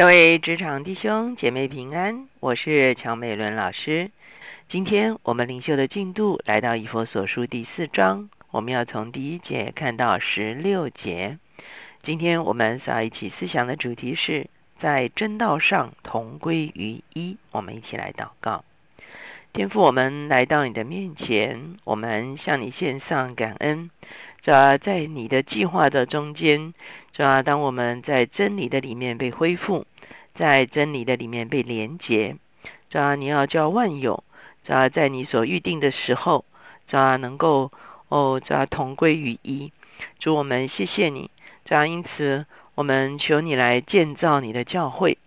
[0.00, 4.10] 各位职场弟兄姐妹平安，我是乔美伦老师。
[4.70, 11.36] 今天我们灵修的进度来到以佛所书第四章，我们要从第一节看到十六节。
[12.02, 14.48] 今天我们所要一起思想的主题是
[14.80, 17.36] 在真道上同归于一。
[17.52, 18.64] 我们一起来祷告。
[19.52, 23.90] 天父，我们来到你的面前，我们向你献上感恩。
[24.42, 26.72] 主要在你的计划的中间，
[27.12, 29.86] 主要当我们在真理的里面被恢复，
[30.34, 32.36] 在真理的里面被连结，
[32.88, 34.24] 主要你要叫万有，
[34.64, 36.44] 主要在你所预定的时候，
[36.88, 37.70] 主要能够
[38.08, 39.72] 哦，主要同归于一。
[40.18, 41.30] 主我们谢谢你，
[41.66, 45.18] 主要因此我们求你来建造你的教会，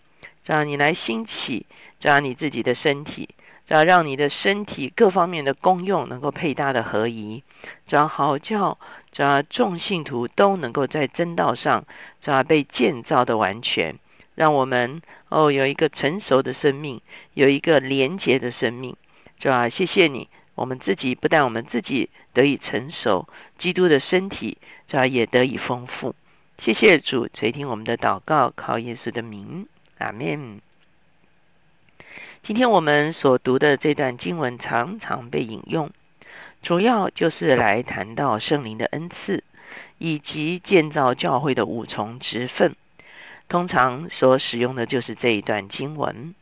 [0.44, 1.68] 主要你来兴起，
[2.00, 3.30] 主要你自己的身体。
[3.68, 7.44] 只要让你的身体各方面的功用能够配搭的合一，
[7.88, 8.78] 只要好教，
[9.12, 11.86] 只要众信徒都能够在真道上，
[12.22, 13.96] 只要被建造的完全，
[14.36, 17.02] 让我们哦有一个成熟的生命，
[17.34, 18.98] 有一个廉洁的生命，
[19.40, 24.58] 主要谢谢你，我们自己不但我们自己得以成熟，基督的身体
[24.90, 26.16] 主要也得以丰富。
[26.60, 29.68] 谢谢主垂听我们的祷告，靠耶稣的名，
[30.00, 30.62] 阿门。
[32.46, 35.92] 今天我们所读的这段经文常常被引用，
[36.62, 39.46] 主要就是来谈到圣灵的恩赐
[39.98, 42.76] 以及建造教会的五重职分。
[43.48, 46.36] 通常所使用的就是这一段经文。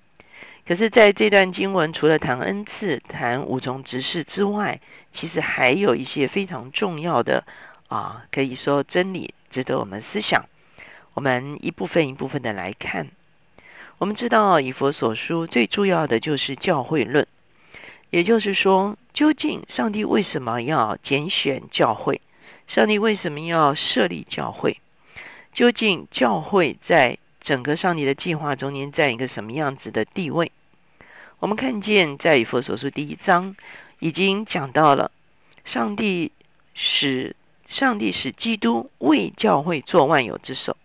[0.66, 4.82] 可是，在这段经文除了谈恩赐、谈五重职事之外，
[5.14, 7.44] 其实还有一些非常重要的
[7.90, 10.46] 啊，可以说真理值得我们思想。
[11.14, 13.10] 我们一部分一部分的来看。
[14.02, 17.28] 我们知道，以佛所书最重要的就是教会论，
[18.10, 22.20] 也就是说，究竟上帝为什么要拣选教会？
[22.68, 24.80] 上帝为什么要设立教会？
[25.54, 30.52] 究竟教会在整个上帝的计划中间占一个什么样子的地位？
[31.38, 33.56] 我们看见在以佛所书第一章
[34.00, 35.12] 已经讲到了，
[35.66, 36.32] 上帝
[36.74, 37.36] 使
[37.68, 40.76] 上帝使基督为教会做万有之首。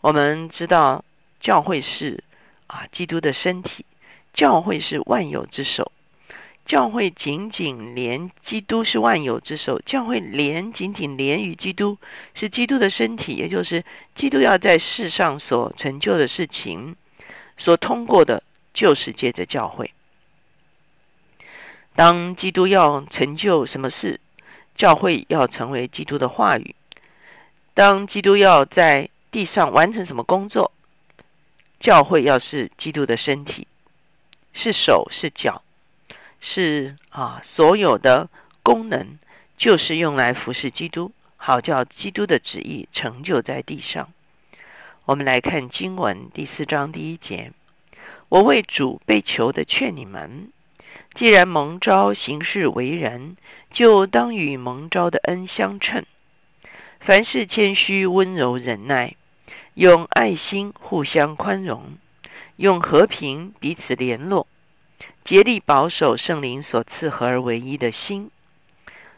[0.00, 1.04] 我们知道。
[1.40, 2.24] 教会是
[2.66, 3.84] 啊，基督的身体；
[4.34, 5.92] 教会是万有之首；
[6.66, 11.98] 教会紧紧连基督是万有之首；教会连紧紧连于基督
[12.34, 13.84] 是基督的身体，也就是
[14.16, 16.96] 基督要在世上所成就的事情，
[17.56, 18.42] 所通过的，
[18.74, 19.92] 就是借着教会。
[21.94, 24.20] 当基督要成就什么事，
[24.74, 26.74] 教会要成为基督的话语；
[27.74, 30.72] 当基督要在地上完成什么工作，
[31.80, 33.66] 教会要是基督的身体，
[34.52, 35.62] 是手是脚，
[36.40, 38.28] 是啊，所有的
[38.62, 39.18] 功能
[39.56, 44.08] 就是用来服侍基督，好叫基督的旨意成就在地上。
[45.04, 47.52] 我们来看经文第四章第一节：
[48.28, 50.50] 我为主被囚的劝你们，
[51.14, 53.36] 既然蒙召行事为人，
[53.72, 56.04] 就当与蒙召的恩相称。
[57.00, 59.14] 凡事谦虚、温柔、忍耐。
[59.76, 61.98] 用爱心互相宽容，
[62.56, 64.46] 用和平彼此联络，
[65.26, 68.30] 竭力保守圣灵所赐合而为一的心。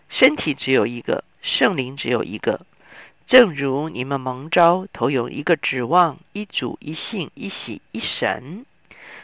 [0.09, 2.67] 身体只有一个，圣灵只有一个。
[3.29, 8.67] 正如你们蒙召，投有一个指望，一主、一信、一喜、一神，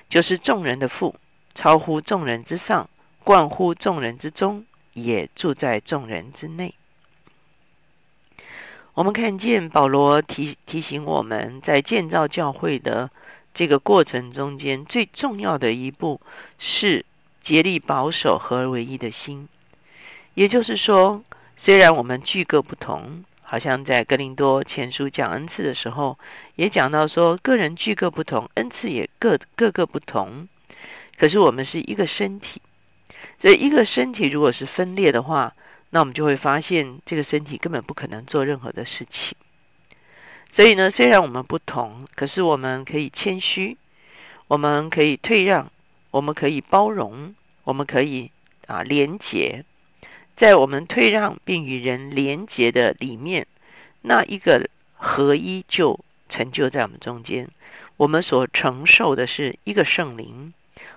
[0.09, 1.17] 就是众人的父，
[1.57, 2.89] 超乎众人之上，
[3.25, 6.75] 冠乎众人之中，也住在众人之内。
[8.95, 13.11] 我们看见保罗提提醒我们在建造教会的
[13.53, 16.21] 这个过程中间，最重要的一步
[16.59, 17.05] 是
[17.43, 19.49] 竭力保守合而为一的心。
[20.35, 21.25] 也就是说，
[21.59, 26.17] 虽然我们具各不同，好像在格林多前书讲恩赐的时候，
[26.55, 30.47] 也讲到说个人具各不同，恩赐也各各个不同，
[31.19, 32.63] 可是我们是一个身体。
[33.41, 35.55] 所以，一个身体如果是分裂的话，
[35.95, 39.37] 那我们就会发现，这个身体根本不可能做任何的事情。
[40.55, 43.77] 所以呢，虽然我们不同，可是我们可以谦虚，
[44.49, 45.71] 我们可以退让，
[46.11, 48.33] 我们可以包容，我们可以
[48.67, 49.65] 啊廉洁。
[50.37, 53.47] 在我们退让并与人连结的里面，
[54.03, 57.51] 那一个合一就成就在我们中间。
[57.97, 60.55] 我们所承受的是一个圣灵，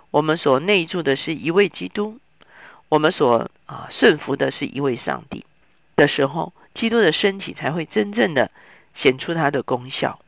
[0.10, 2.20] 我们所内住的是一位基督。
[2.90, 5.46] 我们所啊顺服的是一位上帝
[5.96, 8.52] 的时候，基督的身体才会真正的
[8.96, 10.20] 显出它的功效。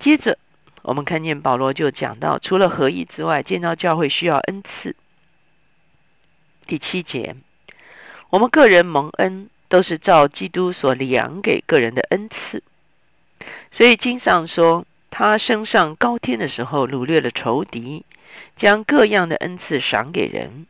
[0.00, 0.38] 接着，
[0.82, 4.96] 我们看见保罗就讲到，除了合一之外，建造教会需要恩赐。
[6.66, 7.36] 第七节，
[8.30, 12.62] 我们个人蒙恩都是照基督所量给个人的恩赐，
[13.72, 14.84] 所以经上说。
[15.08, 18.04] 他升上高天的时候，掳掠了仇敌，
[18.58, 20.66] 将各样的恩赐赏给人。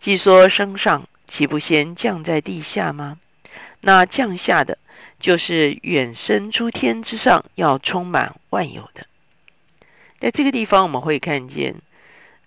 [0.00, 3.18] 既说升上，岂不先降在地下吗？
[3.80, 4.78] 那降下的，
[5.20, 9.06] 就是远升诸天之上，要充满万有的。
[10.20, 11.76] 在这个地方，我们会看见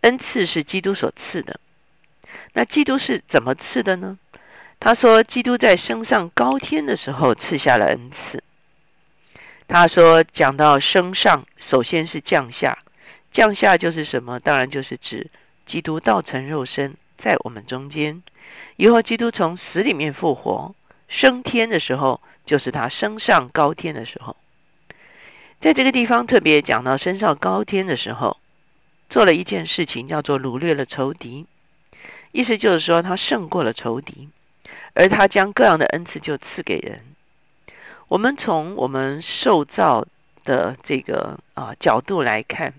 [0.02, 1.60] 恩赐是基督所赐的。
[2.54, 4.18] 那基督是怎么赐的呢？
[4.80, 8.44] 他说，基督在升上高天的时候赐下了恩赐。
[9.68, 12.80] 他说，讲到升上，首先是降下，
[13.32, 14.40] 降下就是什么？
[14.40, 15.30] 当然就是指
[15.66, 18.24] 基督道成肉身在我们中间。
[18.76, 20.76] 以后基督从死里面复活
[21.08, 24.36] 升天的时候，就是他升上高天的时候。
[25.62, 28.38] 在这个地方特别讲到升上高天的时候，
[29.10, 31.46] 做了一件事情，叫做掳掠了仇敌。
[32.32, 34.30] 意思就是说，他胜过了仇敌，
[34.96, 37.02] 而他将各样的恩赐就赐给人。
[38.08, 40.08] 我们从我们受造
[40.44, 42.74] 的这个啊角度来看，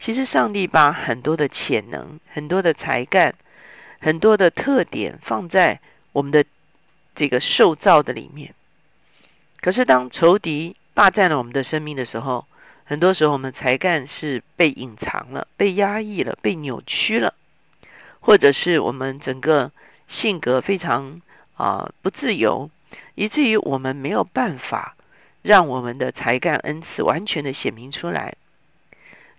[0.00, 3.34] 其实上帝把很多的潜能、很多的才干、
[4.04, 5.80] 很多的特点放在
[6.12, 6.44] 我们的
[7.14, 8.54] 这个受造的里面。
[9.62, 12.44] 可是当仇敌霸占了我们的生命的时候，
[12.84, 17.32] 很多时候我们才干是被隐藏了、被压抑了、被扭曲了，
[18.20, 19.72] 或者是我们整个
[20.10, 21.22] 性格非常
[21.56, 22.68] 啊不自由，
[23.14, 24.96] 以至于我们没有办法
[25.40, 28.34] 让我们的才干恩赐完全的显明出来。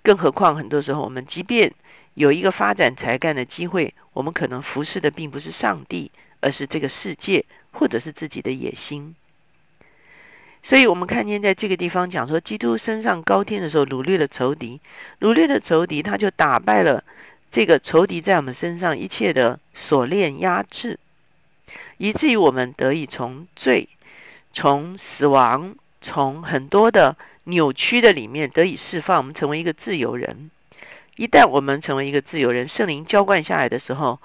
[0.02, 1.76] 更何况很多时候，我们即便
[2.16, 9.16] 有一个发展才干的机会，我们可能服侍的并不是上帝，而是这个世界，或者是自己的野心。
[10.64, 14.82] 所以我们看见在这个地方讲说，基督升上高天的时候，掳掠了仇敌，
[15.20, 17.04] 掳掠了仇敌，他就打败了
[17.52, 21.00] 这个仇敌在我们身上一切的锁链压制，
[21.98, 23.90] 以至于我们得以从罪、
[24.54, 30.50] 从死亡、从很多的扭曲的里面得以释放，我们成为一个自由人。
[31.16, 34.20] 一旦我们成为一个自由人，圣灵浇灌下来的时候，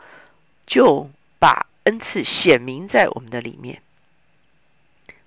[0.66, 1.08] 就
[1.38, 3.80] 把恩赐显明在我们的里面。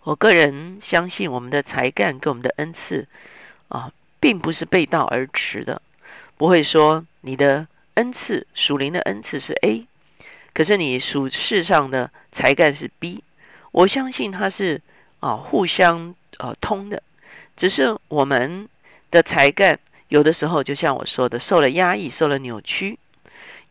[0.03, 3.07] 我个人相信，我们的才干跟我们的恩赐
[3.69, 5.81] 啊，并不是背道而驰的。
[6.35, 9.87] 不会说你的恩赐属灵的恩赐是 A，
[10.53, 13.23] 可是你属世上的才干是 B。
[13.71, 14.81] 我相信它是
[15.21, 17.01] 啊互相呃通的，
[17.55, 18.67] 只是我们
[19.09, 19.79] 的才干
[20.13, 22.99] 有的时候就像我说的，受了压抑，受了扭曲；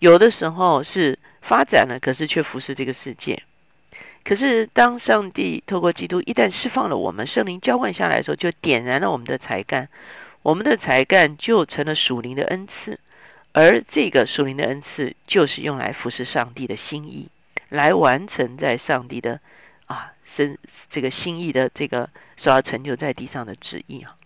[0.01, 3.45] 有的时候是发展了，可是却服侍这个世界。
[4.25, 9.89] 可是，当上帝透过基督一旦释放了我们，圣灵浇灌下来的时候，就点燃了我们的才干，
[10.43, 12.99] 我们的才干就成了属灵的恩赐，
[13.53, 17.29] 而这个属灵的恩赐就是用来服侍上帝的心意，
[17.69, 19.39] 来完成在上帝的
[19.87, 20.59] 啊生
[20.91, 24.17] 这个心意的这个所要成就在地上的旨意啊。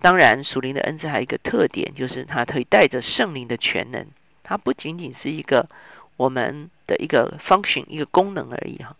[0.00, 4.06] 当然，属灵的恩赐还有一个特点，就是它可以带着圣灵的全能，
[4.42, 5.68] 它不仅仅是一个
[6.16, 8.96] 我们的一个 function 一个功能而已哈。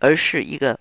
[0.00, 0.78] 而是一个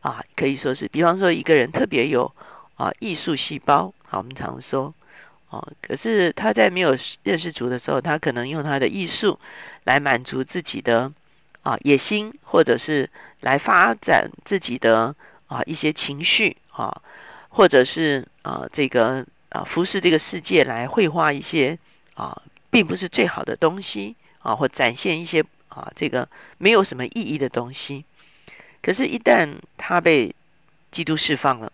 [0.00, 2.32] 啊，可以说是，比方说一个人特别有
[2.74, 4.92] 啊艺术细胞，好，我们常说
[5.50, 9.38] 哦，可是他在没有认识主的时候，他可能用他的艺术
[9.84, 11.12] 来满足自己的
[11.62, 13.08] 啊野心，或者是
[13.40, 15.14] 来发展自己的
[15.46, 17.02] 啊一些情绪啊，
[17.56, 21.78] 或者是啊这个啊服侍这个世界来绘画一些
[22.12, 28.04] 啊并不是最好的东西啊，或展现一些啊这个没有什么意义的东西。
[28.82, 30.34] 可是，一旦他被
[30.92, 31.72] 基督释放了，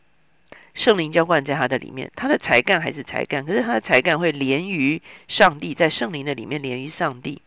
[0.74, 7.42] 圣灵浇灌在他的里面，他的才干还是才干，可是他的才干会连于上帝，在圣灵的里面连于上帝，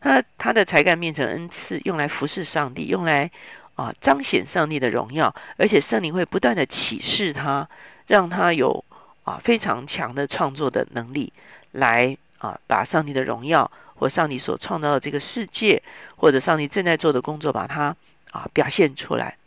[0.00, 3.30] 他他的才干变成恩赐，用来服侍上帝，用来
[3.78, 7.70] 啊彰显上帝的荣耀，而且圣灵会不断的启示他，
[8.06, 8.84] 让他有
[9.24, 11.32] 啊非常强的创作的能力，
[11.72, 15.82] 来啊把上帝的荣耀或上帝所创造的这个世界，
[16.16, 17.96] 或者上帝正在做的工作，把它。
[18.30, 19.38] 啊，表现出来，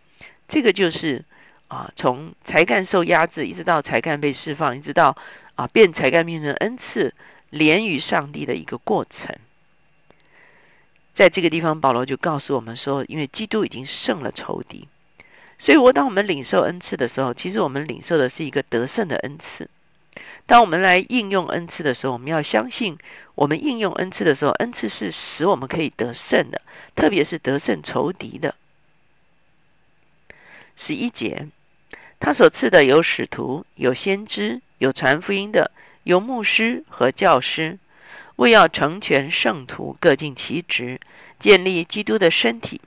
[0.47, 1.23] 这个就是
[1.67, 5.15] 啊，从才干受压制，一直到才干被释放，一直到
[5.53, 7.13] 啊变才干变成恩赐，
[7.51, 9.35] 连于上帝的一个过程。
[11.15, 14.87] 在这个地方，保罗就告诉我们说，因为基督已经胜了仇敌，
[15.59, 19.69] 所以我当我们领受恩赐的时候，其实我们领受的是一个得胜的恩赐。
[20.45, 22.97] 当我们来应用恩赐的时候，我们要相信，
[23.35, 26.61] 我们应用恩赐的时候，恩赐是使我们可以得胜的，
[26.95, 28.55] 特别是得胜仇敌的。
[30.85, 31.47] 十一节，
[32.19, 35.71] 他所赐的有使徒，有先知，有传福音的，
[36.03, 37.77] 有牧师和教师，
[38.41, 40.99] 为要成全圣徒，各尽其职，
[41.41, 42.81] 建立基督的身体。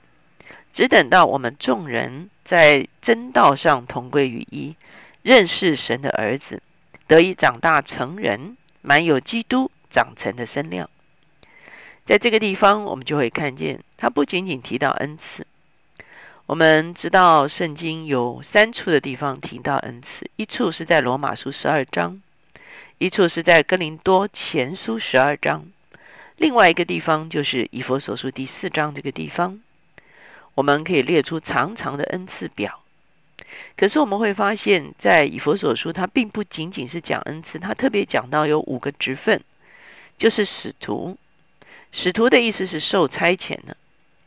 [0.73, 4.75] 只等到我们众人在真道上同归于一，
[5.21, 6.61] 认识神的儿子，
[7.07, 10.89] 得以长大成人，满有基督长成的身量。
[12.05, 15.47] 在这个地方，我们就会看见，他不仅仅提到恩赐。
[16.47, 22.21] 我们知道圣经有三处的地方提到恩赐，一处是在罗马书十二章，
[22.97, 25.65] 一处是在哥林多前书十二章，
[26.37, 29.59] 另外一个地方就是以佛所书第四章这个地方。
[30.53, 32.79] 我们可以列出长长的恩赐表。
[33.75, 39.43] 可是我们会发现，在以佛所书，它并不仅仅是讲恩赐，它特别讲到有五个职分，
[40.17, 41.17] 就是使徒。
[41.91, 43.75] 使徒的意思是受差遣的，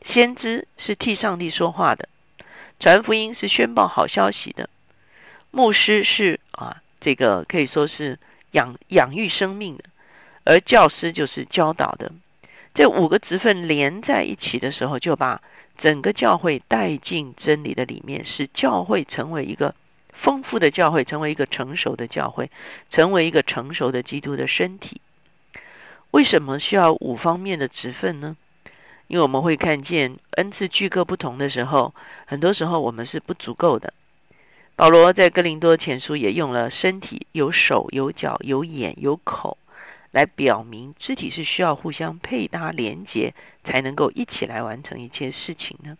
[0.05, 2.07] 先知是替上帝说话的，
[2.79, 4.69] 传福音是宣报好消息的，
[5.49, 8.19] 牧师是啊，这个可以说是
[8.51, 9.83] 养养育生命的，
[10.43, 12.11] 而教师就是教导的。
[12.73, 15.41] 这五个职分连在一起的时候，就把。
[15.81, 19.75] 整个教会带进真理的里面，使教会成为一个
[20.11, 22.51] 丰富的教会，成为一个成熟的教会，
[22.91, 24.99] 成为一个成熟的基督的身体。
[26.11, 28.35] 为什么需要五方面的职分呢？
[29.07, 31.95] 因为我们会看见恩赐具各不同的时候，
[32.27, 33.93] 很多时候我们是不足够的。
[34.79, 39.57] 保罗在哥林多前书也用了身体有手有脚有眼有口。
[40.11, 43.33] 来表明肢体是需要互相配搭连接，
[43.65, 45.97] 才能够一起来完成一切事情呢。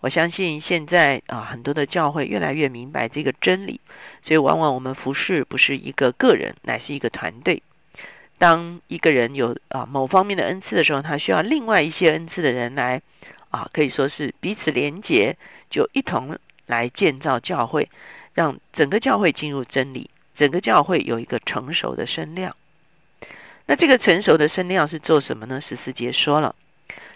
[0.00, 3.82] 我相信现在啊，很多的教会越来越明白这个真理，
[4.24, 7.62] 所以往往我们服侍不是一个个人，乃是一个团队。
[8.38, 13.02] 当一个人有啊某方面的恩赐的时候，他需要另外一些恩赐的人来
[13.50, 15.36] 啊，可以说是彼此连结，
[15.68, 17.88] 就一同来建造教会，
[18.34, 22.56] 让整个教会进入真理，整个教会有一个成熟的声量。
[23.66, 25.60] 那这个成熟的身量是做什么呢？
[25.60, 26.54] 十四节说了，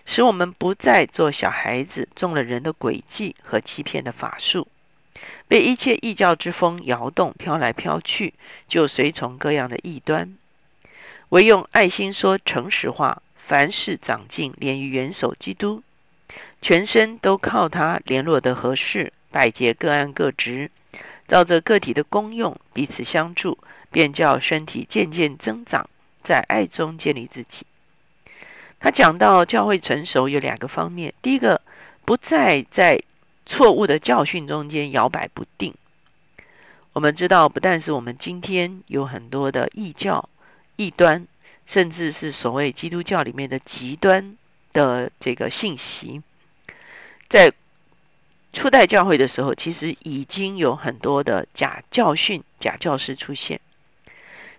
[0.06, 4.68] 使我们不再做小孩子，中了人的诡计和欺骗的法术，
[5.46, 8.32] 被一切异教之风摇动，飘来飘去，
[8.66, 10.38] 就随从各样的异端。
[11.28, 15.82] 唯用爱心说诚实话，凡事长进，连于元首基督，
[16.62, 20.70] 全身都靠他联络的合适，百节各按各职，
[21.28, 23.58] 照着个体的功用彼此相助，
[23.90, 25.88] 便叫身体渐渐增长。
[26.24, 27.66] 在爱中建立自己。
[28.80, 31.62] 他讲到教会成熟有两个方面，第一个
[32.04, 33.02] 不再在
[33.46, 35.74] 错误的教训中间摇摆不定。
[36.92, 40.28] 我们知道，不但是我们今天有很多的异教、
[40.76, 41.26] 异端，
[41.66, 44.36] 甚至是所谓基督教里面的极端
[44.74, 46.22] 的这个信息，
[47.30, 47.54] 在
[48.58, 53.60] 初代教会的时候，其实已经有很多的假教训、假教师出现。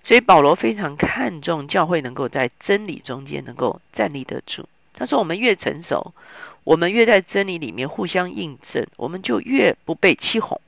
[0.05, 4.69] 所以保罗非常看重教会能够在真理中间能够站立得住。
[4.93, 6.13] 他说：“我们越成熟，
[6.63, 10.61] 我们越在真理里面互相印证，我们就越不被欺哄。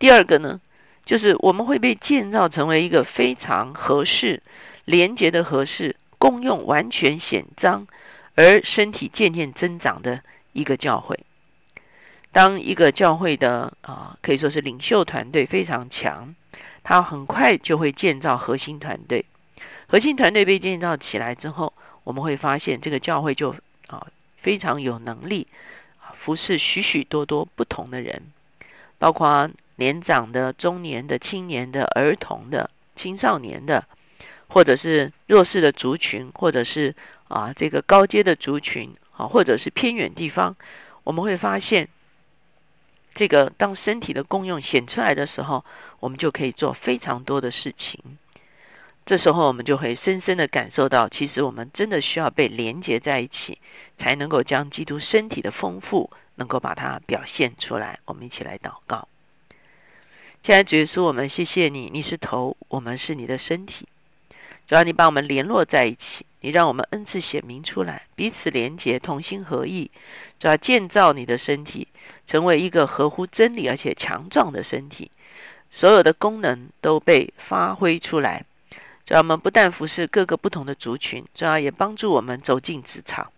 [0.00, 0.60] 第二个呢，
[1.04, 4.42] 就是我们会被建造成为一个非常合适、
[4.84, 7.86] 廉洁的合适、功用完全显彰，
[8.34, 11.20] 而身体渐渐增长的一个教会。
[12.36, 16.34] 当一个教会的啊，可以说是领袖团队非常强。”
[16.84, 19.24] 他很快就会建造核心团队，
[19.88, 21.72] 核心团队被建造起来之后，
[22.04, 24.08] 我们会发现这个教会就啊
[24.42, 25.46] 非常有能力
[26.18, 28.24] 服侍许许多多不同的人，
[28.98, 33.86] 包括年长的、中年的、青年的、儿童的、青少年的，
[34.48, 36.94] 或者是弱势的族群，或者是
[37.28, 40.56] 啊这个高阶的族群啊，或者是偏远地方，
[41.02, 41.88] 我们会发现。
[43.16, 45.64] 这个当身体的功用显出来的时候，
[45.98, 48.18] 我们就可以做非常多的事情。
[49.06, 53.58] 这时候我们就会深深的感受到，其实我们真的需要被连接在一起，
[53.98, 58.00] 才能够将基督身体的丰富能够把它表现出来。
[58.04, 59.08] 我们一起来祷告。
[60.42, 63.88] 现在主耶稣，我们谢谢你，你是头，我们是你的身体。
[64.68, 69.90] 只要你把我们联络在一起，你让我们恩赐显明出来，彼此连结，同心合意，
[70.40, 71.88] 主要建造你的身体，
[72.26, 75.10] 成为一个合乎真理而且强壮的身体，
[75.70, 78.44] 所有的功能都被发挥出来。
[79.06, 83.30] 主要我们不但服侍各个不同的族群，主要也帮助我们走进职场，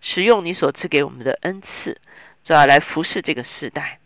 [0.00, 2.00] 使用你所赐给我们的恩赐，
[2.44, 3.98] 主要来服侍这个时代，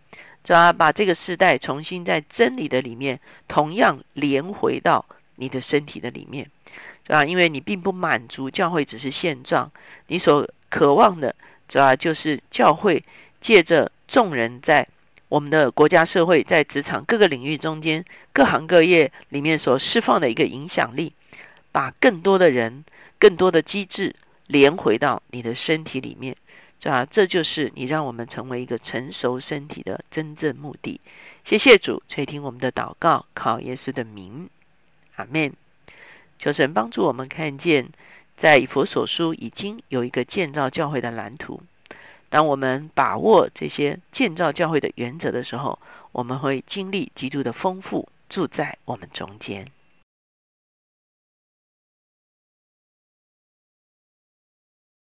[0.43, 6.51] 主要把这个时代重新在真理的里面，同样连回到你的身体的里面。
[7.09, 9.71] 啊因为你并不满足教会只是现状，
[10.07, 11.35] 你所渴望的
[11.69, 13.05] 主要就是教会
[13.41, 14.89] 借着众人在
[15.29, 21.13] 我们的国家社会、在职场各个领域中间各行各业里面所释放的一个影响力，
[21.73, 22.85] 把更多的人、
[23.19, 24.15] 更多的机制
[24.47, 26.37] 连回到你的身体里面，
[26.81, 27.07] 是吧？
[27.11, 31.01] 这就是你让我们成为一个成熟身体的真正目的。
[31.45, 34.49] 谢谢主垂听我们的祷告，靠耶稣的名，
[35.17, 35.53] 阿门。
[36.39, 37.89] 求神帮助我们看见，
[38.39, 41.63] 在以佛所书已经有一个建造教会的蓝图。
[42.29, 45.79] 当我们把握这些建造教会的原则的时候，
[46.11, 49.69] 我们会经历极度的丰富住在我们中间。